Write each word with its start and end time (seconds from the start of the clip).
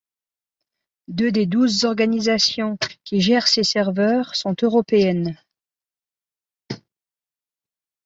Deux 1.09 1.31
des 1.31 1.45
douze 1.45 1.85
organisation 1.85 2.79
qui 3.03 3.21
gèrent 3.21 3.47
ces 3.47 3.63
serveurs 3.63 4.33
sont 4.35 4.55
européennes. 4.63 5.37